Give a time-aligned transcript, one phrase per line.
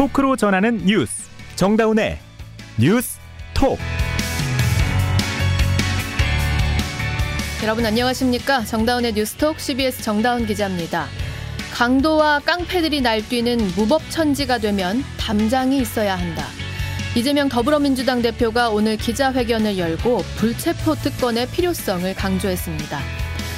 [0.00, 2.18] 토크로 전하는 뉴스 정다운의
[2.78, 3.18] 뉴스
[3.52, 3.78] 톡
[7.62, 11.06] 여러분 안녕하십니까 정다운의 뉴스톡 CBS 정다운 기자입니다.
[11.74, 16.46] 강도와 깡패들이 날뛰는 무법천지가 되면 담장이 있어야 한다.
[17.14, 23.00] 이재명 더불어민주당 대표가 오늘 기자회견을 열고 불체포 특권의 필요성을 강조했습니다.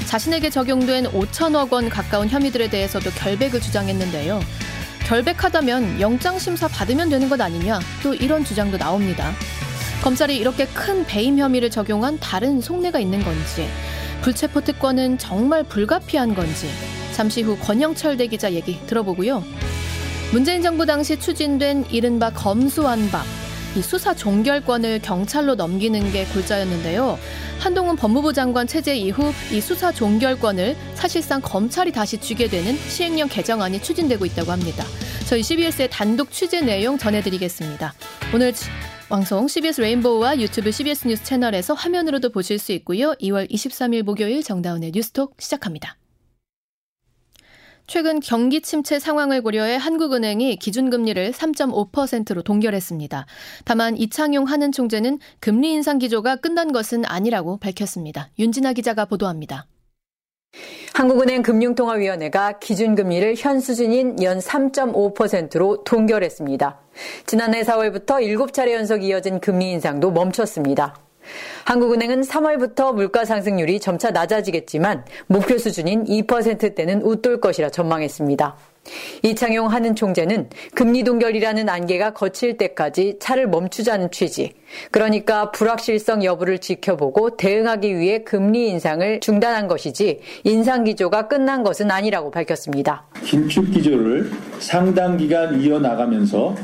[0.06, 4.40] 자신에게 적용된 5천억 원 가까운 혐의들에 대해서도 결백을 주장했는데요.
[5.06, 9.32] 결백하다면 영장심사 받으면 되는 것 아니냐 또 이런 주장도 나옵니다.
[10.02, 13.68] 검찰이 이렇게 큰 배임 혐의를 적용한 다른 속내가 있는 건지
[14.22, 16.68] 불체포 특권은 정말 불가피한 건지
[17.12, 19.44] 잠시 후 권영철 대기자 얘기 들어보고요.
[20.32, 23.41] 문재인 정부 당시 추진된 이른바 검수완박
[23.76, 27.18] 이 수사 종결권을 경찰로 넘기는 게 골자였는데요.
[27.58, 33.80] 한동훈 법무부 장관 체제 이후 이 수사 종결권을 사실상 검찰이 다시 쥐게 되는 시행령 개정안이
[33.82, 34.84] 추진되고 있다고 합니다.
[35.26, 37.94] 저희 CBS의 단독 취재 내용 전해드리겠습니다.
[38.34, 38.52] 오늘
[39.08, 43.14] 방송 CBS 레인보우와 유튜브 CBS 뉴스 채널에서 화면으로도 보실 수 있고요.
[43.20, 45.96] 2월 23일 목요일 정다운의 뉴스톡 시작합니다.
[47.92, 53.26] 최근 경기 침체 상황을 고려해 한국은행이 기준금리를 3.5%로 동결했습니다.
[53.66, 58.30] 다만 이창용 하는 총재는 금리 인상 기조가 끝난 것은 아니라고 밝혔습니다.
[58.38, 59.66] 윤진아 기자가 보도합니다.
[60.94, 66.80] 한국은행 금융통화위원회가 기준금리를 현 수준인 연 3.5%로 동결했습니다.
[67.26, 70.96] 지난해 4월부터 7차례 연속 이어진 금리 인상도 멈췄습니다.
[71.64, 78.56] 한국은행은 3월부터 물가 상승률이 점차 낮아지겠지만 목표 수준인 2%대는 웃돌 것이라 전망했습니다.
[79.22, 84.54] 이창용 하는 총재는 금리 동결이라는 안개가 거칠 때까지 차를 멈추자는 취지.
[84.90, 92.30] 그러니까 불확실성 여부를 지켜보고 대응하기 위해 금리 인상을 중단한 것이지 인상 기조가 끝난 것은 아니라고
[92.30, 93.06] 밝혔습니다.
[93.24, 96.56] 긴축 기조를 상당 기간 이어나가면서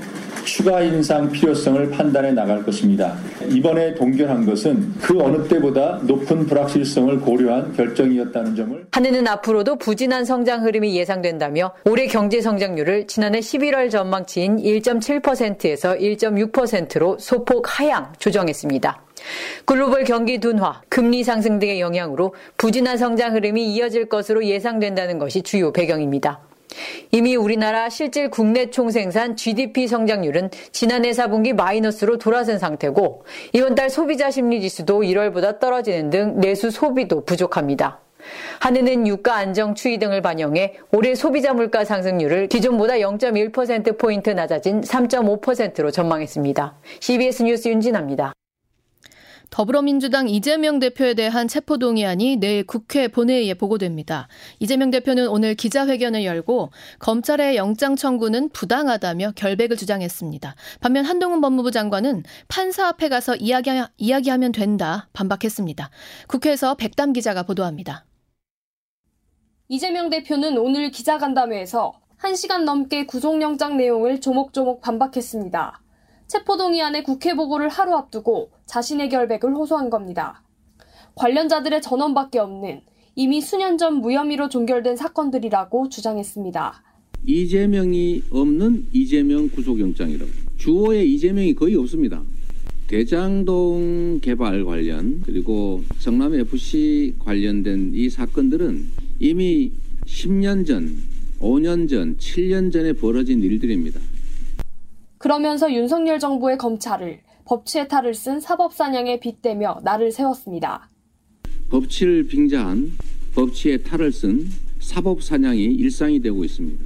[0.49, 3.15] 추가 인상 필요성을 판단해 나갈 것입니다.
[3.51, 10.65] 이번에 동결한 것은 그 어느 때보다 높은 불확실성을 고려한 결정이었다는 점을 한해는 앞으로도 부진한 성장
[10.65, 19.03] 흐름이 예상된다며 올해 경제 성장률을 지난해 11월 전망치인 1.7%에서 1.6%로 소폭 하향 조정했습니다.
[19.67, 25.73] 글로벌 경기 둔화, 금리 상승 등의 영향으로 부진한 성장 흐름이 이어질 것으로 예상된다는 것이 주요
[25.73, 26.48] 배경입니다.
[27.11, 34.31] 이미 우리나라 실질 국내 총생산 GDP 성장률은 지난해 4분기 마이너스로 돌아선 상태고 이번 달 소비자
[34.31, 38.01] 심리 지수도 1월보다 떨어지는 등 내수 소비도 부족합니다.
[38.61, 46.75] 한해는 유가 안정 추이 등을 반영해 올해 소비자 물가 상승률을 기존보다 0.1%포인트 낮아진 3.5%로 전망했습니다.
[47.01, 48.33] CBS 뉴스 윤진아입니다.
[49.51, 54.29] 더불어민주당 이재명 대표에 대한 체포동의안이 내일 국회 본회의에 보고됩니다.
[54.59, 60.55] 이재명 대표는 오늘 기자회견을 열고 검찰의 영장 청구는 부당하다며 결백을 주장했습니다.
[60.81, 65.91] 반면 한동훈 법무부 장관은 판사 앞에 가서 이야기, 이야기하면 된다 반박했습니다.
[66.27, 68.05] 국회에서 백담 기자가 보도합니다.
[69.69, 75.81] 이재명 대표는 오늘 기자간담회에서 1시간 넘게 구속영장 내용을 조목조목 반박했습니다.
[76.29, 80.43] 체포동의안의 국회 보고를 하루 앞두고 자신의 결백을 호소한 겁니다.
[81.15, 82.83] 관련자들의 전원밖에 없는
[83.17, 86.85] 이미 수년 전 무혐의로 종결된 사건들이라고 주장했습니다.
[87.27, 90.31] 이재명이 없는 이재명 구속영장이라고.
[90.59, 92.23] 주호에 이재명이 거의 없습니다.
[92.87, 98.87] 대장동 개발 관련 그리고 성남 FC 관련된 이 사건들은
[99.19, 99.73] 이미
[100.07, 100.97] 10년 전,
[101.41, 104.01] 5년 전, 7년 전에 벌어진 일들입니다.
[105.19, 110.89] 그러면서 윤석열 정부의 검찰을 법치의 탈을 쓴 사법사냥에 빗대며 나를 세웠습니다.
[111.71, 112.93] 법치를 빙자한
[113.35, 114.49] 법치의 탈을 쓴
[114.81, 116.85] 사법사냥이 일상이 되고 있습니다.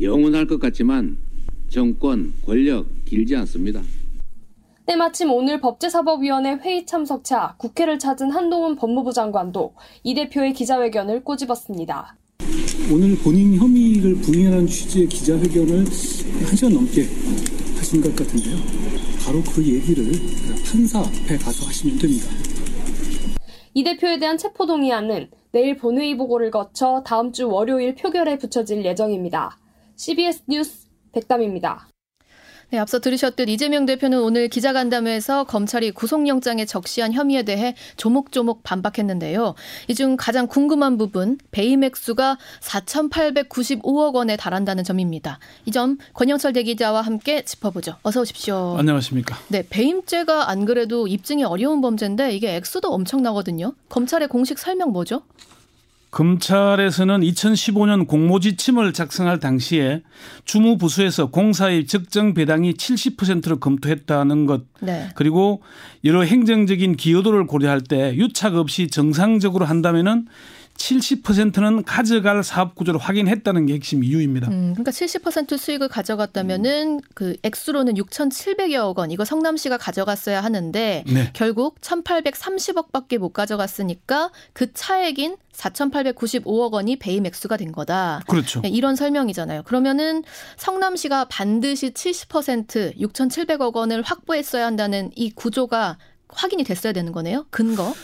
[0.00, 1.16] 영원할 것 같지만
[1.68, 3.82] 정권, 권력 길지 않습니다.
[4.86, 12.16] 때마침 오늘 법제사법위원회 회의 참석차 국회를 찾은 한동훈 법무부 장관도 이 대표의 기자회견을 꼬집었습니다.
[12.92, 17.06] 오늘 본인 혐의를 부인하는 취지의 기자회견을 한 시간 넘게
[17.84, 18.56] 하신 것 같은데요.
[19.26, 20.10] 바로 그 얘기를
[20.64, 22.30] 판사 앞에 가서 하시면 됩니다.
[23.74, 29.58] 이 대표에 대한 체포동의안은 내일 본회의 보고를 거쳐 다음 주 월요일 표결에 붙여질 예정입니다.
[29.96, 31.88] CBS 뉴스 백담입니다.
[32.74, 39.54] 네, 앞서 들으셨듯 이재명 대표는 오늘 기자간담회에서 검찰이 구속영장에 적시한 혐의에 대해 조목조목 반박했는데요.
[39.86, 45.38] 이 중 가장 궁금한 부분 배임 액수가 4,895억 원에 달한다는 점입니다.
[45.66, 47.94] 이 점 권영철 대기자와 함께 짚어보죠.
[48.02, 48.74] 어서 오십시오.
[48.76, 49.36] 안녕하십니까.
[49.46, 53.72] 네, 배임죄가 안 그래도 입증이 어려운 범죄인데 이게 액수도 엄청나거든요.
[53.88, 55.22] 검찰의 공식 설명 뭐죠?
[56.14, 60.02] 검찰에서는 2015년 공모지침을 작성할 당시에
[60.44, 65.08] 주무부서에서 공사의 적정 배당이 70%로 검토했다는 것 네.
[65.16, 65.62] 그리고
[66.04, 70.26] 여러 행정적인 기여도를 고려할 때 유착 없이 정상적으로 한다면은
[70.78, 74.48] 70%는 가져갈 사업 구조를 확인했다는 게 핵심 이유입니다.
[74.48, 81.30] 음, 그러니까 70% 수익을 가져갔다면은 그 액수로는 6,700여억 원 이거 성남시가 가져갔어야 하는데 네.
[81.32, 88.20] 결국 1,830억밖에 못 가져갔으니까 그 차액인 4,895억 원이 배임 액수가 된 거다.
[88.28, 88.60] 그렇죠.
[88.60, 89.62] 네, 이런 설명이잖아요.
[89.62, 90.24] 그러면은
[90.56, 95.98] 성남시가 반드시 70% 6,700억 원을 확보했어야 한다는 이 구조가
[96.28, 97.46] 확인이 됐어야 되는 거네요.
[97.50, 97.94] 근거.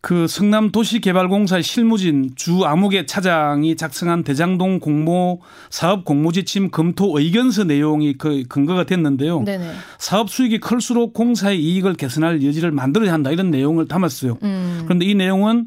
[0.00, 5.40] 그 성남도시개발공사의 실무진 주 암흑의 차장이 작성한 대장동 공모
[5.70, 9.42] 사업 공모지침 검토 의견서 내용이 그 근거가 됐는데요.
[9.42, 9.72] 네네.
[9.98, 14.38] 사업 수익이 클수록 공사의 이익을 개선할 여지를 만들어야 한다 이런 내용을 담았어요.
[14.42, 14.82] 음.
[14.84, 15.66] 그런데 이 내용은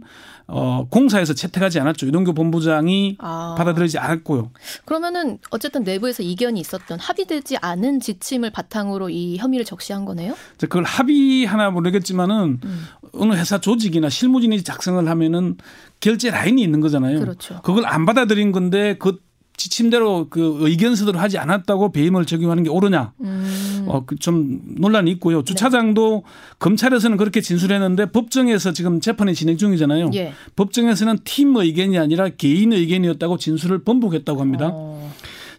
[0.51, 2.07] 어 공사에서 채택하지 않았죠.
[2.07, 3.55] 유동규 본부장이 아.
[3.57, 4.51] 받아들이지 않았고요.
[4.85, 10.35] 그러면은 어쨌든 내부에서 이견이 있었던 합의되지 않은 지침을 바탕으로 이 혐의를 적시한 거네요.
[10.55, 12.85] 이제 그걸 합의하나 모르겠지만은 음.
[13.13, 15.57] 어느 회사 조직이나 실무진이 작성을 하면은
[15.99, 17.19] 결제 라인이 있는 거잖아요.
[17.19, 17.61] 그렇죠.
[17.63, 19.19] 그걸 안 받아들인 건데 그
[19.57, 23.13] 지침대로 그 의견서대로 하지 않았다고 배임을 적용하는 게 옳으냐?
[23.21, 23.85] 음.
[23.87, 25.43] 어, 그좀 논란이 있고요.
[25.43, 26.23] 주차장도
[26.59, 30.11] 검찰에서는 그렇게 진술했는데 법정에서 지금 재판이 진행 중이잖아요.
[30.15, 30.33] 예.
[30.55, 34.69] 법정에서는 팀 의견이 아니라 개인 의견이었다고 진술을 번복했다고 합니다.
[34.73, 35.11] 어.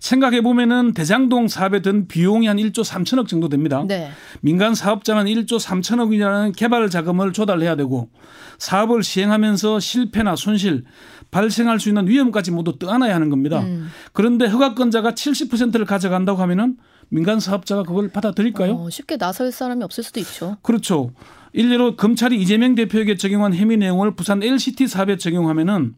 [0.03, 3.85] 생각해 보면은 대장동 사업에 든 비용이 한 1조 3천억 정도 됩니다.
[3.87, 4.11] 네.
[4.41, 8.11] 민간 사업자는 1조 3천억이라는 개발 자금을 조달해야 되고
[8.59, 10.83] 사업을 시행하면서 실패나 손실
[11.33, 13.61] 발생할 수 있는 위험까지 모두 떠안아야 하는 겁니다.
[13.61, 13.89] 음.
[14.13, 16.77] 그런데 허가권자가 70%를 가져간다고 하면은
[17.09, 18.75] 민간 사업자가 그걸 받아들일까요?
[18.75, 20.59] 어, 쉽게 나설 사람이 없을 수도 있죠.
[20.63, 21.13] 그렇죠.
[21.55, 25.95] 일례로 검찰이 이재명 대표에게 적용한 혐의 내용을 부산 LCT 사업에 적용하면은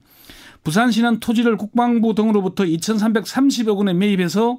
[0.63, 4.59] 부산시는 토지를 국방부 등으로부터 2,330억 원에 매입해서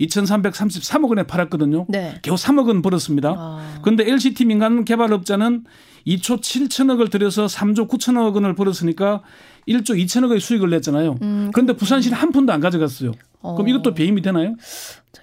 [0.00, 1.86] 2,333억 원에 팔았거든요.
[1.88, 2.14] 네.
[2.22, 3.34] 겨우 3억 원 벌었습니다.
[3.36, 3.78] 아.
[3.82, 5.64] 그런데 LCT 민간 개발업자는
[6.06, 9.22] 2초 7천억을 들여서 3조 9천억 원을 벌었으니까
[9.68, 11.16] 1조 2천억의 수익을 냈잖아요.
[11.22, 13.12] 음, 그런데 부산시는 한 푼도 안 가져갔어요.
[13.40, 13.54] 어.
[13.54, 14.54] 그럼 이것도 배임이 되나요?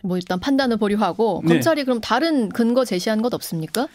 [0.03, 1.55] 뭐 일단 판단을 보류하고 네.
[1.55, 3.87] 검찰이 그럼 다른 근거 제시한 것 없습니까?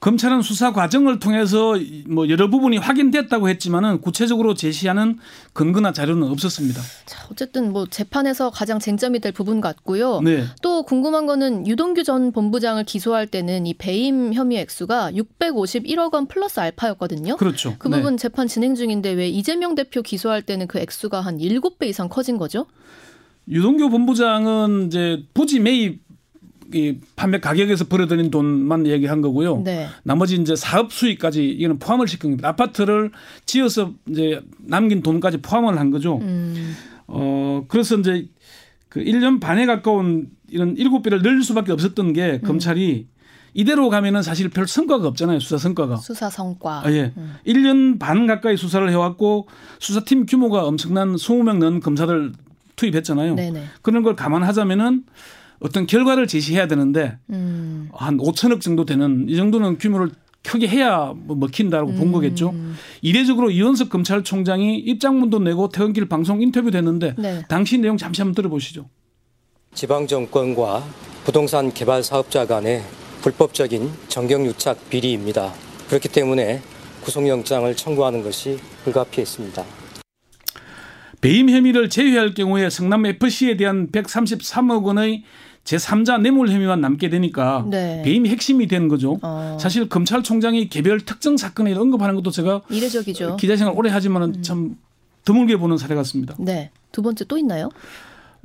[0.00, 1.74] 검찰은 수사 과정을 통해서
[2.06, 5.18] 뭐 여러 부분이 확인됐다고 했지만은 구체적으로 제시하는
[5.52, 6.80] 근거나 자료는 없었습니다.
[7.06, 10.20] 자, 어쨌든 뭐 재판에서 가장 쟁점이 될 부분 같고요.
[10.20, 10.44] 네.
[10.60, 16.60] 또 궁금한 거는 유동규 전 본부장을 기소할 때는 이 배임 혐의 액수가 651억 원 플러스
[16.60, 17.36] 알파였거든요.
[17.36, 17.76] 그렇죠.
[17.78, 17.96] 그 네.
[17.96, 22.36] 부분 재판 진행 중인데 왜 이재명 대표 기소할 때는 그 액수가 한 7배 이상 커진
[22.36, 22.66] 거죠?
[23.48, 26.00] 유동규 본부장은 이제 부지 매입
[26.72, 29.62] 이 판매 가격에서 벌어들인 돈만 얘기한 거고요.
[29.62, 29.86] 네.
[30.02, 32.48] 나머지 이제 사업 수익까지 이거는 포함을 시킨 겁니다.
[32.48, 33.10] 아파트를
[33.44, 36.18] 지어서 이제 남긴 돈까지 포함을 한 거죠.
[36.18, 36.74] 음.
[37.06, 38.28] 어 그래서 이제
[38.88, 42.46] 그 1년 반에 가까운 이런 7배를 늘릴 수밖에 없었던 게 음.
[42.46, 43.06] 검찰이
[43.54, 45.40] 이대로 가면은 사실 별 성과가 없잖아요.
[45.40, 45.96] 수사 성과가.
[45.96, 46.82] 수사 성과.
[46.84, 47.14] 아, 예.
[47.46, 49.48] 1년 반 가까이 수사를 해왔고
[49.78, 52.32] 수사팀 규모가 엄청난 20명 넘는 검사들
[52.76, 53.34] 투입했잖아요.
[53.34, 53.64] 네네.
[53.80, 55.04] 그런 걸 감안하자면은
[55.60, 57.88] 어떤 결과를 제시해야 되는데 음.
[57.92, 60.10] 한 5천억 정도 되는 이 정도는 규모를
[60.46, 62.54] 크게 해야 뭐 먹힌다라고 본 거겠죠.
[63.02, 67.42] 이례적으로 이원석 검찰총장이 입장문도 내고 퇴근길 방송 인터뷰도 했는데 네.
[67.48, 68.88] 당시 내용 잠시 한번 들어보시죠.
[69.74, 70.84] 지방 정권과
[71.24, 72.82] 부동산 개발 사업자 간의
[73.22, 75.52] 불법적인 정경유착 비리입니다.
[75.88, 76.62] 그렇기 때문에
[77.02, 79.64] 구속영장을 청구하는 것이 불가피했습니다.
[81.20, 85.24] 배임 혐의를 제외할 경우에 성남 FC에 대한 133억 원의
[85.66, 88.02] 제3자 뇌물 혐의만 남게 되니까 네.
[88.04, 89.18] 배임이 핵심이 되는 거죠.
[89.22, 89.58] 어.
[89.60, 93.36] 사실 검찰총장이 개별 특정 사건에 언급하는 것도 제가 이례적이죠.
[93.36, 94.76] 기자 생활 오래 하지만은 참
[95.24, 96.36] 드물게 보는 사례 같습니다.
[96.38, 96.70] 네.
[96.92, 97.68] 두 번째 또 있나요?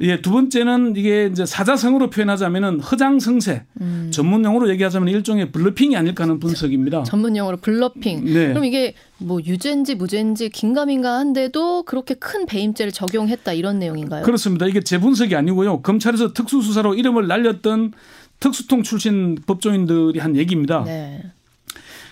[0.01, 4.10] 예, 두 번째는 이게 이제 사자성어로 표현하자면은 허장성세, 음.
[4.12, 7.03] 전문 용어로 얘기하자면 일종의 bluffing이 아닐까 하는 분석입니다.
[7.03, 8.25] 전문 용어로 bluffing.
[8.25, 8.48] 네.
[8.50, 14.24] 그럼 이게 뭐 유죄인지 무죄인지 긴가민가한데도 그렇게 큰 배임죄를 적용했다 이런 내용인가요?
[14.24, 14.65] 그렇습니다.
[14.65, 15.81] 이게 제 분석이 아니고요.
[15.81, 17.93] 검찰에서 특수수사로 이름을 날렸던
[18.39, 20.84] 특수통 출신 법조인들이 한 얘기입니다.
[20.84, 21.22] 네.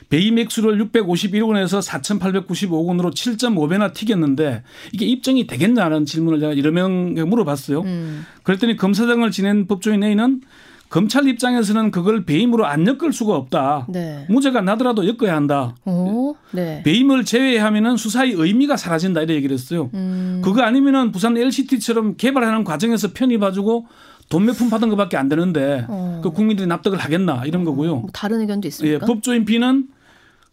[0.09, 7.23] 배임 액수를 651억 원에서 4,895억 원으로 7.5배나 튀겼는데 이게 입증이 되겠냐는 질문을 제가 여러 명에
[7.23, 7.81] 물어봤어요.
[7.81, 8.25] 음.
[8.43, 10.41] 그랬더니 검사장을 지낸 법조인 A는
[10.89, 13.85] 검찰 입장에서는 그걸 배임으로 안 엮을 수가 없다.
[13.89, 14.25] 네.
[14.27, 15.75] 무죄가 나더라도 엮어야 한다.
[15.85, 16.35] 오.
[16.51, 16.81] 네.
[16.83, 19.91] 배임을 제외하면은 수사의 의미가 사라진다 이래 얘기를 했어요.
[19.93, 20.41] 음.
[20.43, 23.85] 그거 아니면은 부산 LCT처럼 개발하는 과정에서 편의 봐주고
[24.29, 26.21] 돈 몇 푼 받은 것밖에 안 되는데 어.
[26.23, 27.95] 그 국민들이 납득을 하겠나 이런 거고요.
[27.97, 29.05] 뭐 다른 의견도 예, 있습니까?
[29.05, 29.87] 법조인 B는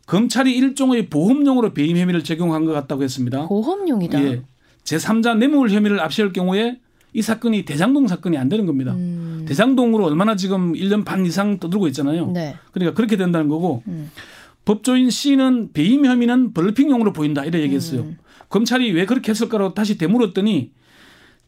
[0.07, 3.47] 검찰이 일종의 보험용으로 배임 혐의를 적용한 것 같다고 했습니다.
[3.49, 4.23] 보험용이다.
[4.23, 4.43] 예.
[4.85, 6.79] 제3자 뇌물 혐의를 앞세울 경우에
[7.13, 8.93] 이 사건이 대장동 사건이 안 되는 겁니다.
[8.93, 9.45] 음.
[9.49, 12.31] 대장동으로 얼마나 지금 1년 반 이상 떠들고 있잖아요.
[12.31, 12.55] 네.
[12.73, 14.11] 그러니까 그렇게 된다는 거고 음.
[14.65, 18.03] 법조인 C는 배임 혐의는 벌핑용으로 보인다 이래 얘기했어요.
[18.03, 18.19] 음.
[18.49, 20.71] 검찰이 왜 그렇게 했을까라고 다시 되물었더니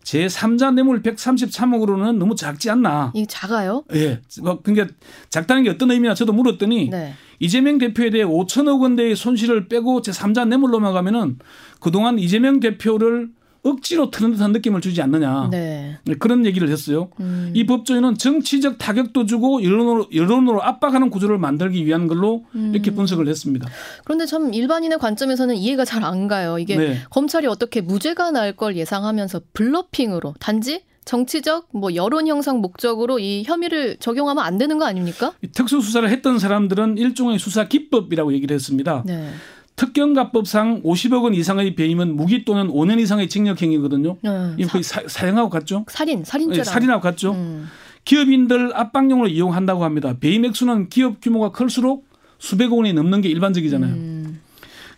[0.02, 3.12] 제3자 뇌물 133억으로는 너무 작지 않나.
[3.14, 3.84] 이 작아요?
[3.92, 4.20] 예.
[4.42, 4.94] 뭐 그러니까
[5.28, 7.12] 작다는 게 어떤 의미냐 저도 물었더니 네.
[7.40, 11.38] 이재명 대표에 대해 5천억 원대의 손실을 빼고 제3자 뇌물로만 가면은
[11.80, 13.30] 그동안 이재명 대표를
[13.64, 15.48] 억지로 트는 듯한 느낌을 주지 않느냐.
[15.50, 15.98] 네.
[16.20, 17.10] 그런 얘기를 했어요.
[17.20, 17.50] 음.
[17.54, 22.70] 이 법조인은 정치적 타격도 주고 여론으로, 여론으로 압박하는 구조를 만들기 위한 걸로 음.
[22.72, 23.68] 이렇게 분석을 했습니다.
[24.04, 26.58] 그런데 참 일반인의 관점에서는 이해가 잘 안 가요.
[26.58, 26.98] 이게 네.
[27.10, 33.96] 검찰이 어떻게 무죄가 날 걸 예상하면서 블러핑으로 단지 정치적 뭐 여론 형성 목적으로 이 혐의를
[33.98, 35.32] 적용하면 안 되는 거 아닙니까?
[35.40, 39.04] 이 특수 수사를 했던 사람들은 일종의 수사 기법이라고 얘기를 했습니다.
[39.06, 39.30] 네.
[39.76, 44.18] 특경가법상 50억 원 이상의 배임은 무기 또는 5년 이상의 징역행위거든요.
[44.20, 44.30] 네.
[44.58, 45.86] 이거 거의 사, 사형하고 같죠?
[45.88, 46.60] 살인, 살인죄라.
[46.60, 47.32] 예, 살인하고 같죠?
[47.32, 47.68] 음.
[48.04, 50.14] 기업인들 압박용으로 이용한다고 합니다.
[50.20, 52.06] 배임 액수는 기업 규모가 클수록
[52.38, 53.94] 수백억 원이 넘는 게 일반적이잖아요.
[53.94, 54.17] 음.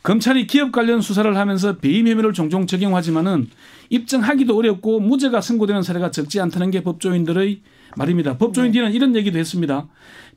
[0.03, 3.49] 검찰이 기업 관련 수사를 하면서 배임 혐의를 종종 적용하지만은
[3.91, 7.61] 입증하기도 어렵고 무죄가 선고되는 사례가 적지 않다는 게 법조인들의
[7.97, 8.39] 말입니다.
[8.39, 9.89] 법조인 D는 이런 얘기도 했습니다.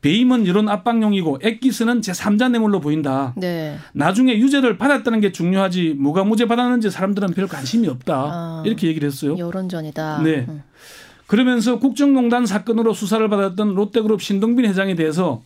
[0.01, 3.34] 배임은 여론 압박용이고 액기스는 제3자 뇌물로 보인다.
[3.38, 3.77] 네.
[3.93, 8.13] 나중에 유죄를 받았다는 게 중요하지 뭐가 무죄 받았는지 사람들은 별 관심이 없다.
[8.15, 8.63] 아.
[8.65, 9.38] 이렇게 얘기를 했어요.
[9.38, 10.24] 여론전이다.
[10.24, 10.46] 네.
[10.50, 10.63] 음.
[11.27, 15.41] 그러면서 국정농단 사건으로 수사를 받았던 롯데그룹 신동빈 회장에 대해서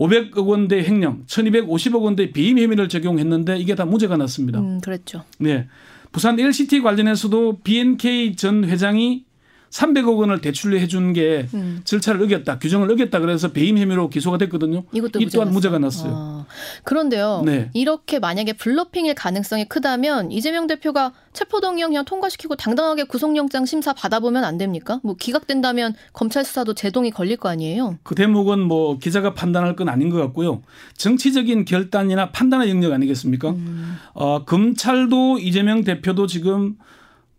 [0.00, 4.58] 500억 원대 횡령, 1250억 원대 배임 혐의를 적용했는데 이게 다 무죄가 났습니다.
[4.58, 5.24] 음, 그랬죠.
[5.38, 5.68] 네.
[6.10, 9.24] 부산 LCT 관련해서도 BNK 전 회장이
[9.70, 11.80] 300억 원을 대출해 준 게 음.
[11.84, 14.84] 절차를 어겼다, 규정을 어겼다 그래서 배임 혐의로 기소가 됐거든요.
[14.92, 16.12] 이것도 이 또한 무죄가 무죄가 났어요.
[16.14, 16.46] 아,
[16.84, 17.42] 그런데요.
[17.44, 17.70] 네.
[17.74, 24.58] 이렇게 만약에 블러핑일 가능성이 크다면 이재명 대표가 체포동의안 그냥 통과시키고 당당하게 구속영장 심사 받아보면 안
[24.58, 25.00] 됩니까?
[25.02, 27.98] 뭐 기각된다면 검찰 수사도 제동이 걸릴 거 아니에요?
[28.02, 30.62] 그 대목은 뭐 기자가 판단할 건 아닌 것 같고요.
[30.96, 33.50] 정치적인 결단이나 판단의 영역 아니겠습니까?
[33.50, 33.96] 음.
[34.14, 36.76] 어, 검찰도 이재명 대표도 지금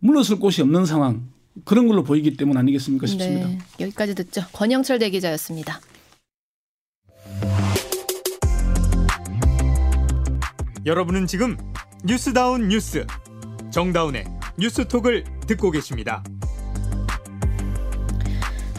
[0.00, 1.31] 물러설 곳이 없는 상황
[1.64, 3.46] 그런 걸로 보이기 때문 아니겠습니까 싶습니다.
[3.48, 3.58] 네.
[3.80, 4.42] 여기까지 듣죠.
[4.52, 5.80] 권영철 대기자였습니다.
[10.84, 11.56] 여러분은 지금
[12.04, 13.06] 뉴스다운 뉴스
[13.70, 14.24] 정다운의
[14.58, 16.24] 뉴스톡을 듣고 계십니다.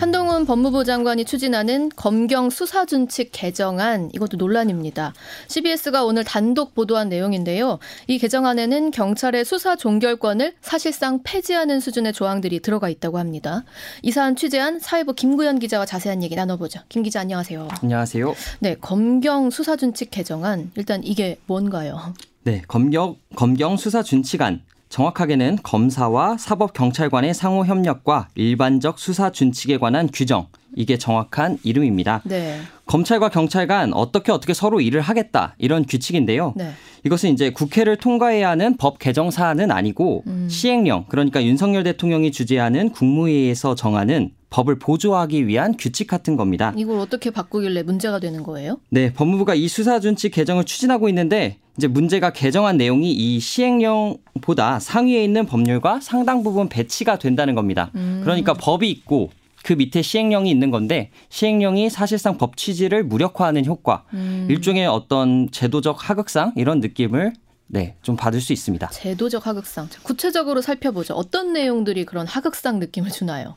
[0.04, 5.14] 한동훈 법무부 장관이 추진하는 검경 수사준칙 개정안 이것도 논란입니다.
[5.48, 7.80] CBS가 오늘 단독 보도한 내용인데요.
[8.08, 13.64] 이 개정안에는 경찰의 수사 종결권을 사실상 폐지하는 수준의 조항들이 들어가 있다고 합니다.
[14.02, 16.82] 이 사안 취재한 사회부 김구현 기자와 자세한 얘기 나눠보죠.
[16.90, 17.70] 김 기자 안녕하세요.
[17.82, 18.36] 안녕하세요.
[18.60, 22.14] 네, 검경 수사준칙 개정안 일단 이게 뭔가요?
[22.44, 30.08] 네, 검경 검경 수사 준칙안 정확하게는 검사와 사법 경찰관의 상호 협력과 일반적 수사 준칙에 관한
[30.14, 30.46] 규정
[30.76, 32.22] 이게 정확한 이름입니다.
[32.26, 36.54] 네, 검찰과 경찰 간 어떻게 어떻게 서로 일을 하겠다 이런 규칙인데요.
[36.56, 36.74] 네.
[37.06, 40.48] 이것은 이제 국회를 통과해야 하는 법 개정 사안은 아니고 음.
[40.48, 46.74] 시행령 그러니까 윤석열 대통령이 주재하는 국무회의에서 정하는 법을 보조하기 위한 규칙 같은 겁니다.
[46.78, 48.80] 이걸 어떻게 바꾸길래 문제가 되는 거예요?
[48.90, 55.48] 네, 법무부가 이 수사준칙 개정을 추진하고 있는데 이제 문제가 개정한 내용이 이 시행령보다 상위에 있는
[55.48, 57.90] 법률과 상당 부분 배치가 된다는 겁니다.
[57.96, 58.22] 음.
[58.24, 59.32] 그러니까 법이 있고
[59.64, 64.46] 그 밑에 시행령이 있는 건데 시행령이 사실상 법 취지를 무력화하는 효과, 음.
[64.52, 67.34] 일종의 어떤 제도적 하극상 이런 느낌을
[67.66, 68.90] 네, 좀 받을 수 있습니다.
[68.90, 69.90] 제도적 하극상.
[69.90, 71.16] 자, 구체적으로 살펴보죠.
[71.16, 73.56] 어떤 내용들이 그런 하극상 느낌을 주나요?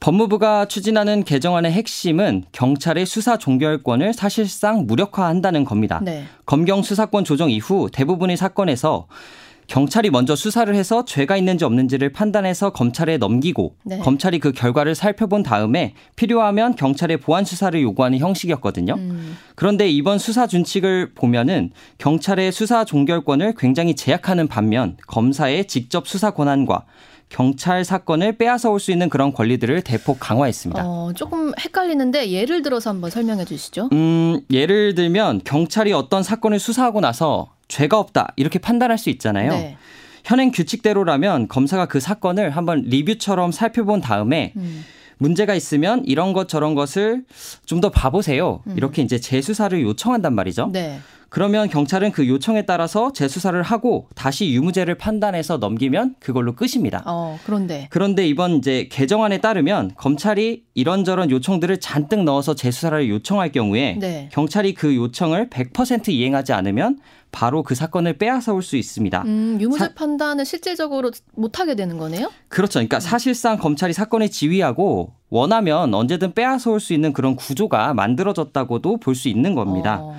[0.00, 6.00] 법무부가 추진하는 개정안의 핵심은 경찰의 수사 종결권을 사실상 무력화한다는 겁니다.
[6.02, 6.24] 네.
[6.46, 9.06] 검경 수사권 조정 이후 대부분의 사건에서
[9.66, 13.98] 경찰이 먼저 수사를 해서 죄가 있는지 없는지를 판단해서 검찰에 넘기고 네.
[13.98, 18.94] 검찰이 그 결과를 살펴본 다음에 필요하면 경찰에 보완 수사를 요구하는 형식이었거든요.
[18.94, 19.36] 음.
[19.56, 26.86] 그런데 이번 수사 준칙을 보면은 경찰의 수사 종결권을 굉장히 제약하는 반면 검사의 직접 수사 권한과
[27.28, 30.82] 경찰 사건을 빼앗아 올 수 있는 그런 권리들을 대폭 강화했습니다.
[30.84, 33.90] 어, 조금 헷갈리는데 예를 들어서 한번 설명해 주시죠.
[33.92, 39.52] 음, 예를 들면 경찰이 어떤 사건을 수사하고 나서 죄가 없다 이렇게 판단할 수 있잖아요.
[39.52, 39.76] 네.
[40.24, 44.84] 현행 규칙대로라면 검사가 그 사건을 한번 리뷰처럼 살펴본 다음에 음.
[45.18, 47.24] 문제가 있으면 이런 것 저런 것을
[47.66, 48.62] 좀 더 봐보세요.
[48.66, 48.74] 음.
[48.76, 50.70] 이렇게 이제 재수사를 요청한단 말이죠.
[50.72, 51.00] 네.
[51.30, 57.02] 그러면 경찰은 그 요청에 따라서 재수사를 하고 다시 유무죄를 판단해서 넘기면 그걸로 끝입니다.
[57.06, 63.96] 어, 그런데 그런데 이번 이제 개정안에 따르면 검찰이 이런저런 요청들을 잔뜩 넣어서 재수사를 요청할 경우에
[64.00, 64.28] 네.
[64.32, 66.98] 경찰이 그 요청을 100% 이행하지 않으면
[67.30, 69.22] 바로 그 사건을 빼앗아 올 수 있습니다.
[69.26, 72.30] 음, 유무죄 사- 판단을 실질적으로 못 하게 되는 거네요?
[72.48, 72.74] 그렇죠.
[72.78, 79.14] 그러니까 사실상 검찰이 사건을 지휘하고 원하면 언제든 빼앗아 올 수 있는 그런 구조가 만들어졌다고도 볼
[79.14, 79.98] 수 있는 겁니다.
[80.00, 80.16] 어,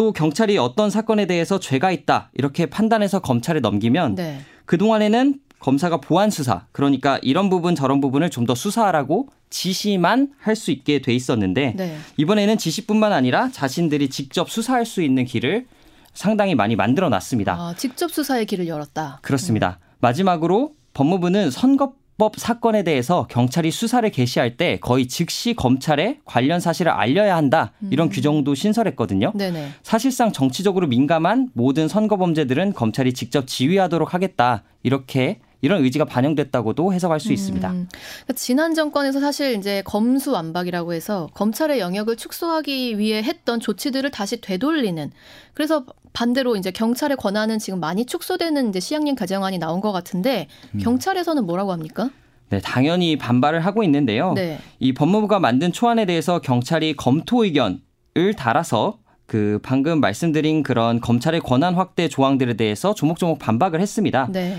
[0.00, 4.40] 또 경찰이 어떤 사건에 대해서 죄가 있다 이렇게 판단해서 검찰에 넘기면 네.
[4.64, 10.56] 그 동안에는 검사가 보안 수사 그러니까 이런 부분 저런 부분을 좀 더 수사하라고 지시만 할
[10.56, 11.98] 수 있게 돼 있었는데 네.
[12.16, 15.66] 이번에는 지시뿐만 아니라 자신들이 직접 수사할 수 있는 길을
[16.14, 17.52] 상당히 많이 만들어 놨습니다.
[17.52, 19.18] 아, 직접 수사의 길을 열었다.
[19.20, 19.80] 그렇습니다.
[19.98, 26.92] 마지막으로 법무부는 선거 법 사건에 대해서 경찰이 수사를 개시할 때 거의 즉시 검찰에 관련 사실을
[26.92, 29.32] 알려야 한다 이런 규정도 신설했거든요.
[29.34, 29.68] 네네.
[29.82, 37.20] 사실상 정치적으로 민감한 모든 선거 범죄들은 검찰이 직접 지휘하도록 하겠다 이렇게 이런 의지가 반영됐다고도 해석할
[37.20, 37.68] 수 있습니다.
[37.70, 44.10] 음, 그러니까 지난 정권에서 사실 이제 검수 완박이라고 해서 검찰의 영역을 축소하기 위해 했던 조치들을
[44.10, 45.10] 다시 되돌리는
[45.54, 50.80] 그래서 반대로 이제 경찰의 권한은 지금 많이 축소되는 이제 시행령 개정안이 나온 것 같은데 음.
[50.80, 52.10] 경찰에서는 뭐라고 합니까?
[52.48, 54.32] 네, 당연히 반발을 하고 있는데요.
[54.32, 54.58] 네.
[54.80, 61.74] 이 법무부가 만든 초안에 대해서 경찰이 검토 의견을 달아서 그 방금 말씀드린 그런 검찰의 권한
[61.74, 64.28] 확대 조항들에 대해서 조목조목 반박을 했습니다.
[64.32, 64.58] 네.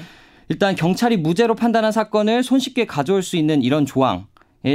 [0.51, 4.25] 일단 경찰이 무죄로 판단한 사건을 손쉽게 가져올 수 있는 이런 조항에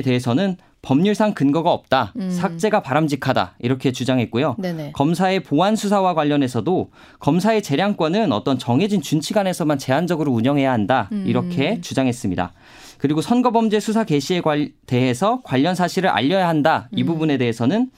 [0.03, 2.15] 대해서는 법률상 근거가 없다.
[2.17, 2.31] 음.
[2.31, 3.57] 삭제가 바람직하다.
[3.59, 4.55] 이렇게 주장했고요.
[4.59, 4.93] 네네.
[4.93, 11.11] 검사의 보안 수사와 관련해서도 검사의 재량권은 어떤 정해진 준칙 안에서만 제한적으로 운영해야 한다.
[11.13, 11.25] 음.
[11.27, 12.55] 이렇게 주장했습니다.
[12.97, 16.89] 그리고 선거범죄 수사 개시에 관- 대해서 관련 사실을 알려야 한다.
[16.93, 17.07] 이 음.
[17.07, 17.91] 부분에 대해서는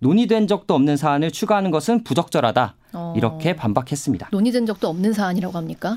[0.00, 2.74] 논의된 적도 없는 사안을 추가하는 것은 부적절하다.
[2.92, 3.14] 어.
[3.16, 4.28] 이렇게 반박했습니다.
[4.32, 5.96] 논의된 적도 없는 사안이라고 합니까?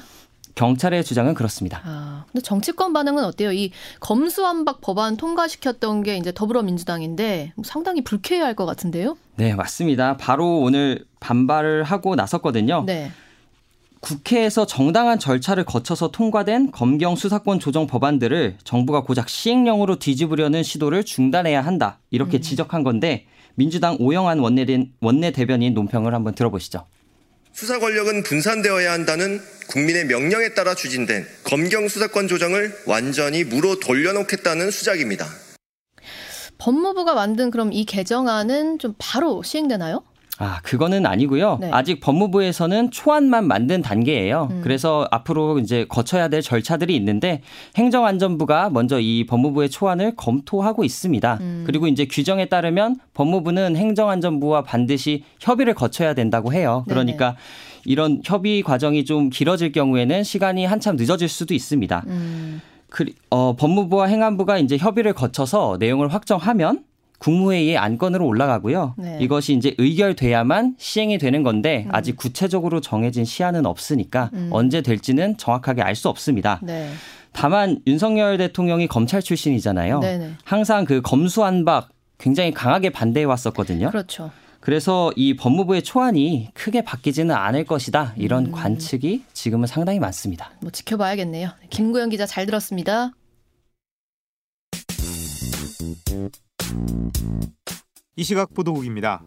[0.56, 1.82] 경찰의 주장은 그렇습니다.
[1.84, 3.52] 아, 근데 정치권 반응은 어때요?
[3.52, 9.18] 이 검수완박 법안 통과시켰던 게 이제 더불어민주당인데 상당히 불쾌해할 것 같은데요?
[9.36, 10.18] 네, 맞습니다.
[10.18, 12.84] 바로 오늘 반발을 하고 나섰거든요.
[12.86, 13.12] 네.
[14.00, 21.62] 국회에서 정당한 절차를 거쳐서 통과된 검경 수사권 조정 법안들을 정부가 고작 시행령으로 뒤집으려는 시도를 중단해야
[21.62, 22.00] 한다.
[22.12, 26.86] 이렇게 지적한 건데 민주당 오영환 원내대, 원내대변인 논평을 한번 들어보시죠.
[27.56, 35.26] 수사 권력은 분산되어야 한다는 국민의 명령에 따라 추진된 검경 수사권 조정을 완전히 무로 돌려놓겠다는 수작입니다.
[36.58, 40.04] 법무부가 만든 그럼 이 개정안은 좀 바로 시행되나요?
[40.38, 41.60] 아, 그거는 아니고요.
[41.62, 41.70] 네.
[41.72, 44.50] 아직 법무부에서는 초안만 만든 단계예요.
[44.52, 44.62] 음.
[44.62, 47.42] 그래서 앞으로 이제 거쳐야 될 절차들이 있는데
[47.76, 51.38] 행정안전부가 먼저 이 법무부의 초안을 검토하고 있습니다.
[51.40, 51.64] 음.
[51.66, 56.84] 그리고 이제 규정에 따르면 법무부는 행정안전부와 반드시 협의를 거쳐야 된다고 해요.
[56.88, 56.94] 네네.
[56.94, 57.36] 그러니까
[57.86, 62.04] 이런 협의 과정이 좀 길어질 경우에는 시간이 한참 늦어질 수도 있습니다.
[62.08, 66.84] 음, 그, 어, 법무부와 행안부가 이제 협의를 거쳐서 내용을 확정하면
[67.20, 68.96] 국무회의에 안건으로 올라가고요.
[68.98, 69.18] 네.
[69.22, 74.50] 이것이 이제 의결돼야만 시행이 되는 건데 아직 구체적으로 정해진 시한은 없으니까 음.
[74.52, 76.60] 언제 될지는 정확하게 알 수 없습니다.
[76.62, 76.90] 네.
[77.32, 80.00] 다만 윤석열 대통령이 검찰 출신이잖아요.
[80.00, 80.32] 네네.
[80.44, 83.90] 항상 그 검수안박 굉장히 강하게 반대해 왔었거든요.
[83.92, 84.32] 그렇죠.
[84.60, 88.14] 그래서 이 법무부의 초안이 크게 바뀌지는 않을 것이다.
[88.18, 88.22] 음.
[88.22, 90.52] 이런 관측이 지금은 상당히 많습니다.
[90.60, 91.50] 뭐 지켜봐야겠네요.
[91.70, 93.12] 김구영 기자 잘 들었습니다.
[98.16, 99.22] 이 시각 보도국입니다.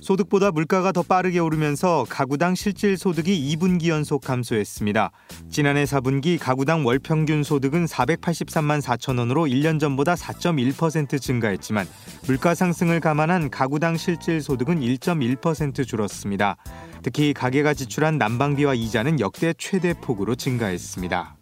[0.00, 5.10] 소득보다 물가가 더 빠르게 오르면서 가구당 실질 소득이 2분기 연속 감소했습니다.
[5.50, 11.86] 지난해 4분기 가구당 월 평균 소득은 483만 4천 원으로 1년 전보다 4.1% 증가했지만
[12.26, 16.56] 물가 상승을 감안한 가구당 실질 소득은 1.1% 줄었습니다.
[17.02, 21.39] 특히 가계가 지출한 난방비와 이자는 역대 최대 폭으로 증가했습니다.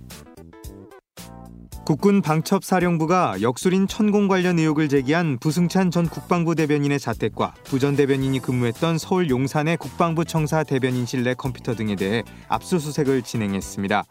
[1.89, 8.99] 국군 방첩사령부가 역술인 천공 관련 의혹을 제기한 부승찬 전 국방부 대변인의 자택과 부전 대변인이 근무했던
[8.99, 14.05] 서울 용산의 국방부 청사 대변인실 내 컴퓨터 등에 대해 압수수색을 진행했습니다.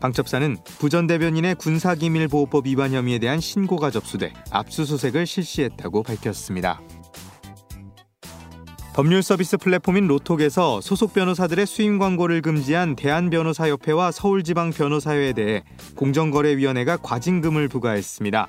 [0.00, 6.82] 방첩사는 부전 대변인의 군사기밀보호법 위반 혐의에 대한 신고가 접수돼 압수수색을 실시했다고 밝혔습니다.
[8.94, 15.64] 법률 서비스 플랫폼인 로톡에서 소속 변호사들의 수임 광고를 금지한 대한변호사협회와 서울지방변호사회에 대해
[15.96, 18.48] 공정거래위원회가 과징금을 부과했습니다.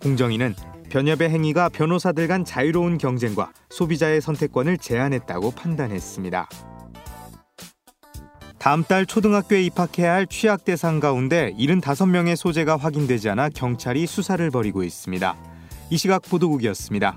[0.00, 0.54] 공정위는
[0.90, 6.48] 변협의 행위가 변호사들 간 자유로운 경쟁과 소비자의 선택권을 제한했다고 판단했습니다.
[8.58, 14.84] 다음 달 초등학교에 입학해야 할 취약 대상 가운데 75명의 소재가 확인되지 않아 경찰이 수사를 벌이고
[14.84, 15.36] 있습니다.
[15.90, 17.16] 이 시각 보도국이었습니다.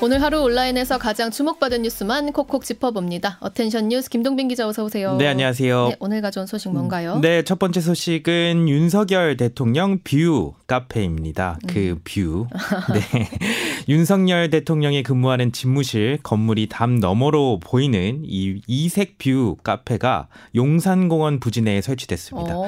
[0.00, 3.38] 오늘 하루 온라인에서 가장 주목받은 뉴스만 콕콕 짚어봅니다.
[3.40, 5.16] attention 뉴스 김동빈 기자 어서 오세요.
[5.16, 5.88] 네, 안녕하세요.
[5.88, 7.18] 네, 오늘 가져온 소식 뭔가요?
[7.18, 11.58] 네, 첫 번째 소식은 윤석열 대통령 view 카페입니다.
[11.66, 12.00] 그 음.
[12.04, 12.46] view.
[12.94, 13.28] 네.
[13.88, 21.80] 윤석열 대통령이 근무하는 집무실 건물이 담 너머로 보이는 이 이색 view 카페가 용산공원 부지 내에
[21.80, 22.56] 설치됐습니다.
[22.56, 22.66] 오.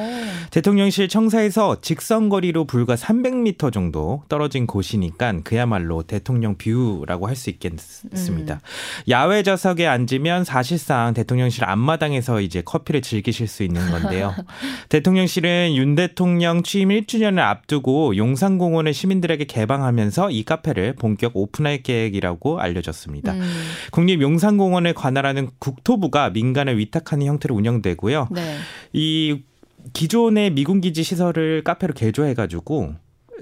[0.50, 8.54] 대통령실 청사에서 직선 거리로 불과 300m 정도 떨어진 곳이니까 그야말로 대통령 view라고 할 수 있겠습니다.
[8.54, 8.60] 음.
[9.08, 14.34] 야외 좌석에 앉으면 사실상 대통령실 앞마당에서 이제 커피를 즐기실 수 있는 건데요.
[14.90, 23.32] 대통령실은 윤 대통령 취임 1주년을 앞두고 용산공원을 시민들에게 개방하면서 이 카페를 본격 오픈할 계획이라고 알려졌습니다.
[23.32, 23.42] 음.
[23.92, 28.28] 국립용산공원을 관할하는 국토부가 민간을 위탁하는 형태로 운영되고요.
[28.30, 28.56] 네.
[28.92, 29.42] 이
[29.92, 32.94] 기존의 미군 기지 시설을 카페로 개조해가지고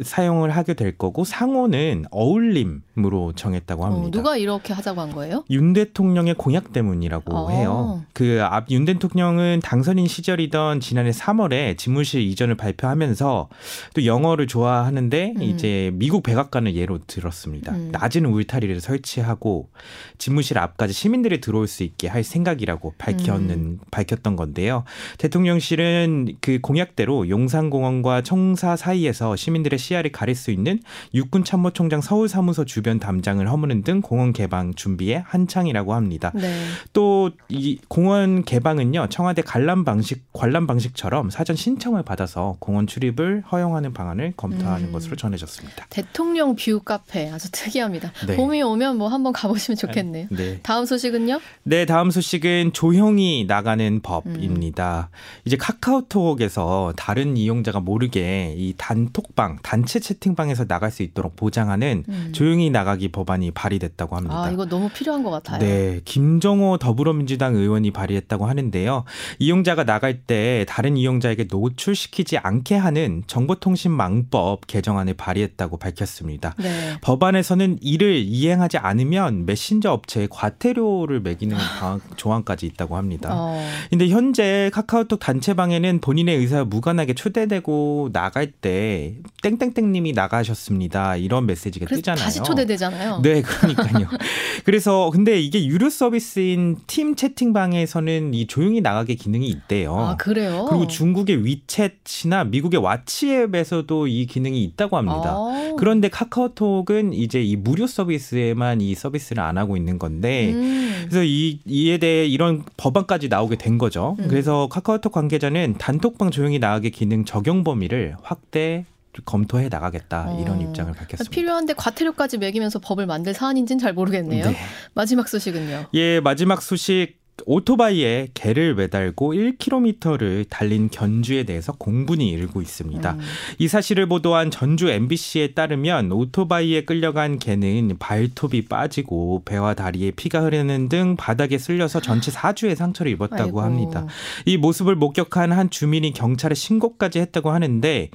[0.02, 4.08] 사용을 하게 될 거고 상호는 어울림으로 정했다고 합니다.
[4.08, 5.44] 어, 누가 이렇게 하자고 한 거예요?
[5.50, 7.50] 윤 대통령의 공약 때문이라고 어.
[7.50, 8.04] 해요.
[8.12, 13.48] 그 앞 윤 대통령은 당선인 시절이던 지난해 3월에 집무실 이전을 발표하면서
[13.94, 15.42] 또 영어를 좋아하는데 음.
[15.42, 17.72] 이제 미국 백악관을 예로 들었습니다.
[17.72, 17.90] 음.
[17.92, 19.70] 낮은 울타리를 설치하고
[20.18, 23.78] 집무실 앞까지 시민들이 들어올 수 있게 할 생각이라고 밝혔는 음.
[23.90, 24.84] 밝혔던 건데요.
[25.16, 30.80] 대통령실은 그 공약대로 용산공원과 청사 사이에서 시민들의 시야를 가릴 수 있는
[31.14, 36.32] 육군 참모총장 서울 사무소 주변 담장을 허무는 등 공원 개방 준비에 한창이라고 합니다.
[36.34, 36.64] 네.
[36.92, 44.34] 또이 공원 개방은요 청와대 관람 방식 관람 방식처럼 사전 신청을 받아서 공원 출입을 허용하는 방안을
[44.36, 44.92] 검토하는 음.
[44.92, 45.86] 것으로 전해졌습니다.
[45.90, 48.12] 대통령 view 카페 아주 특이합니다.
[48.26, 48.36] 네.
[48.36, 50.26] 봄이 오면 뭐 한번 가보시면 좋겠네요.
[50.30, 50.60] 네.
[50.62, 51.40] 다음 소식은요?
[51.62, 55.10] 네, 다음 소식은 조용히 나가는 법입니다.
[55.44, 62.32] 이제 카카오톡에서 다른 이용자가 모르게 이 단톡방, 단체 채팅방에서 나갈 수 있도록 보장하는 음.
[62.32, 64.42] 조용히 나가기 법안이 발의됐다고 합니다.
[64.44, 65.58] 아 이거 너무 필요한 것 같아요.
[65.60, 69.04] 네, 김정호 더불어민주당 의원이 발의했다고 하는데요.
[69.38, 76.54] 이용자가 나갈 때 다른 이용자에게 노출시키지 않게 하는 정보통신망법 개정안을 발의했다고 밝혔습니다.
[76.58, 76.96] 네.
[77.00, 83.30] 법안에서는 이를 이행하지 않으면 메신저 업체에 과태료를 매기는 방- 조항까지 있다고 합니다.
[83.32, 83.62] 어.
[83.90, 91.16] 근데 현재 카카오톡 단체방에는 본인의 의사와 무관하게 초대되고 나갈 때 땡땡 땡님이 나가셨습니다.
[91.16, 92.24] 이런 메시지가 뜨잖아요.
[92.24, 93.20] 다시 초대되잖아요.
[93.22, 94.08] 네, 그러니까요.
[94.64, 99.96] 그래서 근데 이게 유료 서비스인 팀 채팅방에서는 이 조용히 나가게 기능이 있대요.
[99.96, 100.66] 아 그래요?
[100.68, 105.34] 그리고 중국의 위챗이나 미국의 왓치앱에서도 이 기능이 있다고 합니다.
[105.36, 105.74] 아.
[105.78, 111.06] 그런데 카카오톡은 이제 이 무료 서비스에만 이 서비스를 안 하고 있는 건데 음.
[111.08, 114.16] 그래서 이 이에 대해 이런 법안까지 나오게 된 거죠.
[114.18, 114.28] 음.
[114.28, 118.84] 그래서 카카오톡 관계자는 단톡방 조용히 나가게 기능 적용 범위를 확대
[119.24, 120.62] 검토해 나가겠다 이런 어.
[120.62, 121.30] 입장을 밝혔습니다.
[121.30, 124.50] 필요한데 과태료까지 매기면서 법을 만들 사안인지는 잘 모르겠네요.
[124.50, 124.56] 네.
[124.94, 125.86] 마지막 소식은요.
[125.94, 127.18] 예, 마지막 소식.
[127.46, 133.12] 오토바이에 개를 매달고 1km를 달린 견주에 대해서 공분이 일고 있습니다.
[133.12, 133.20] 음.
[133.58, 140.88] 이 사실을 보도한 전주 MBC에 따르면 오토바이에 끌려간 개는 발톱이 빠지고 배와 다리에 피가 흐르는
[140.88, 143.60] 등 바닥에 쓸려서 전체 4주의 상처를 입었다고 아이고.
[143.60, 144.06] 합니다.
[144.44, 148.10] 이 모습을 목격한 한 주민이 경찰에 신고까지 했다고 하는데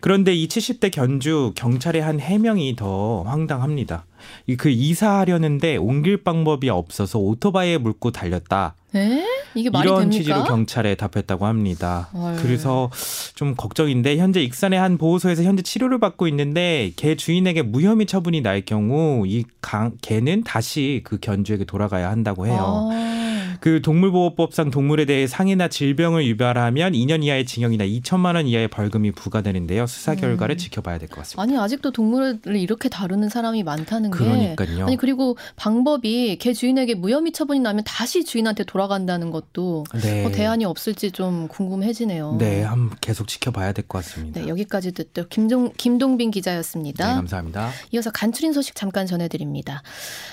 [0.00, 4.06] 그런데 이 70대 견주 경찰의 한 해명이 더 황당합니다.
[4.46, 8.74] 이그 이사하려는데 옮길 방법이 없어서 오토바이에 물고 달렸다.
[8.94, 9.24] 에?
[9.54, 10.16] 이게 말이 이런 됩니까?
[10.18, 12.08] 취지로 경찰에 답했다고 합니다.
[12.14, 12.36] 어휴.
[12.42, 12.90] 그래서
[13.34, 18.62] 좀 걱정인데 현재 익산의 한 보호소에서 현재 치료를 받고 있는데 개 주인에게 무혐의 처분이 날
[18.62, 22.88] 경우 이 강, 개는 다시 그 견주에게 돌아가야 한다고 해요.
[22.92, 23.12] 아.
[23.60, 29.86] 그 동물보호법상 동물에 대해 상해나 질병을 유발하면 2년 이하의 징역이나 2천만 원 이하의 벌금이 부과되는데요.
[29.86, 30.58] 수사 결과를 음.
[30.58, 31.42] 지켜봐야 될 것 같습니다.
[31.42, 34.84] 아니 아직도 동물을 이렇게 다루는 사람이 많다는 게 그러니까요.
[34.86, 40.22] 아니 그리고 방법이 개 주인에게 무혐의 처분이 나면 다시 주인한테 돌아 간다는 것도 네.
[40.22, 42.36] 뭐 대안이 없을지 좀 궁금해지네요.
[42.38, 44.40] 네, 한번 계속 지켜봐야 될 것 같습니다.
[44.40, 47.08] 네, 여기까지 듣도 김종, 김동빈 기자였습니다.
[47.08, 47.70] 네, 감사합니다.
[47.92, 49.82] 이어서 간추린 소식 잠깐 전해드립니다.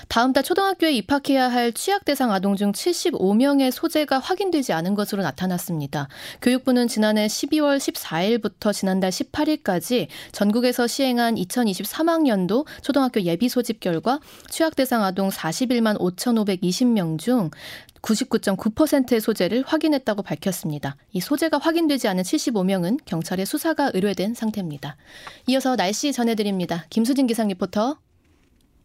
[0.08, 6.08] 다음 달 초등학교에 입학해야 할 취약 대상 아동 중 75명의 소재가 확인되지 않은 것으로 나타났습니다.
[6.42, 15.02] 교육부는 지난해 12월 14일부터 지난달 18일까지 전국에서 시행한 2023학년도 초등학교 예비 소집 결과 취약 대상
[15.02, 17.50] 아동 41만 5,520명 중
[18.04, 20.96] 99.9%의 소재를 확인했다고 밝혔습니다.
[21.12, 24.96] 이 소재가 확인되지 않은 75명은 경찰의 수사가 의뢰된 상태입니다.
[25.46, 26.84] 이어서 날씨 전해드립니다.
[26.90, 27.98] 김수진 기상 리포터.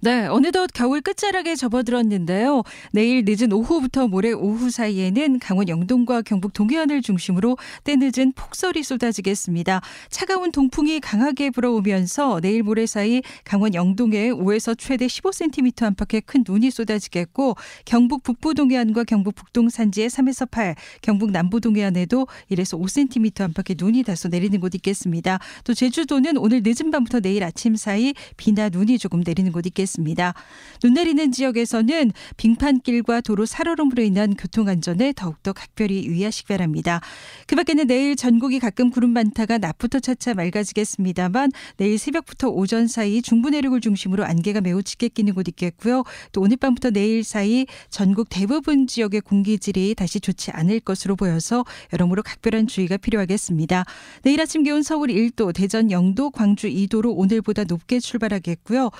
[0.02, 2.64] 네, 어느덧 겨울 끝자락에 접어들었는데요.
[2.94, 9.82] 내일 늦은 오후부터 모레 오후 사이에는 강원 영동과 경북 동해안을 중심으로 때늦은 폭설이 쏟아지겠습니다.
[10.10, 16.72] 차가운 동풍이 강하게 불어오면서 내일 모레 사이 강원 영동에 5에서 최대 15cm 안팎의 큰 눈이
[16.72, 23.76] 쏟아지겠고 경북 북부 동해안과 경북 북동 산지에 3에서 8, 경북 남부 동해안에도 1에서 5cm 안팎의
[23.78, 25.40] 눈이 다소 내리는 곳 있겠습니다.
[25.66, 29.89] 또 제주도는 오늘 늦은 밤부터 내일 아침 사이 비나 눈이 조금 내리는 곳 있겠습니다.
[29.90, 30.34] 있습니다.
[30.82, 37.02] 눈 내리는 지역에서는 빙판길과 도로 살얼음으로 인한 교통 안전에 더욱더 각별히 유의하시기 바랍니다.
[37.48, 43.50] 그 밖에는 내일 전국이 가끔 구름 많다가 낮부터 차차 맑아지겠습니다만 내일 새벽부터 오전 사이 중부
[43.50, 46.04] 내륙을 중심으로 안개가 매우 짙게 끼는 곳 있겠고요.
[46.32, 52.24] 또 오늘 밤부터 내일 사이 전국 대부분 지역의 공기질이 다시 좋지 않을 것으로 보여서 여러모로
[52.24, 53.86] 각별한 주의가 필요하겠습니다.
[54.24, 58.92] 내일 아침 기온 서울 1도, 대전 0도, 광주 2도로 오늘보다 높게 출발하겠고요.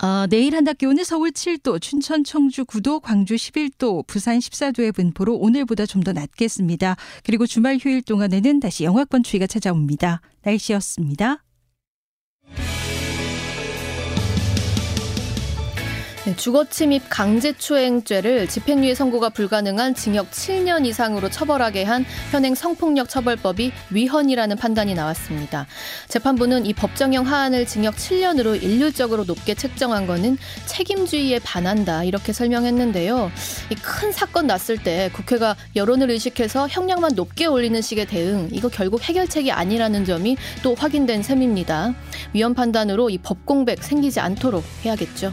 [0.00, 5.86] 아, 내일 한낮 기온은 서울 7도, 춘천 청주 9도, 광주 11도, 부산 14도의 분포로 오늘보다
[5.86, 6.96] 좀 더 낮겠습니다.
[7.24, 10.20] 그리고 주말 휴일 동안에는 다시 영하권 추위가 찾아옵니다.
[10.42, 11.42] 날씨였습니다.
[16.28, 24.58] 네, 주거침입 강제추행죄를 집행유예 선고가 불가능한 징역 7년 이상으로 처벌하게 한 현행 성폭력 처벌법이 위헌이라는
[24.58, 25.66] 판단이 나왔습니다.
[26.08, 30.36] 재판부는 이 법정형 하한을 징역 7년으로 일률적으로 높게 책정한 것은
[30.66, 33.32] 책임주의에 반한다 이렇게 설명했는데요.
[33.70, 39.02] 이 큰 사건 났을 때 국회가 여론을 의식해서 형량만 높게 올리는 식의 대응 이거 결국
[39.02, 41.94] 해결책이 아니라는 점이 또 확인된 셈입니다.
[42.34, 45.32] 위헌 판단으로 이 법 공백 생기지 않도록 해야겠죠.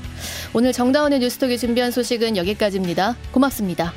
[0.53, 3.15] 오늘 정 정다운의 뉴스톡이 준비한 소식은 여기까지입니다.
[3.31, 3.91] 고맙습니다.